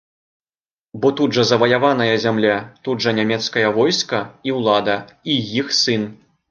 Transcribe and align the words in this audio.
Бо 1.03 1.11
тут 1.19 1.35
жа 1.37 1.43
заваяваная 1.49 2.15
зямля, 2.25 2.57
тут 2.89 2.97
жа 3.07 3.15
нямецкае 3.21 3.67
войска 3.79 4.27
і 4.51 4.59
ўлада, 4.61 5.01
і 5.35 5.39
іх 5.63 5.77
сын! 5.85 6.13